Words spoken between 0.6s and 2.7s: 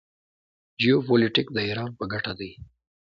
جیوپولیټیک د ایران په ګټه دی.